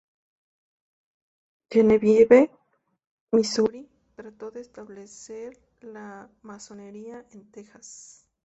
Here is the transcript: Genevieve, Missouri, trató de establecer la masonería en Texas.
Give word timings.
Genevieve, 1.69 2.49
Missouri, 3.31 3.87
trató 4.15 4.49
de 4.49 4.61
establecer 4.61 5.55
la 5.81 6.27
masonería 6.41 7.23
en 7.29 7.51
Texas. 7.51 8.25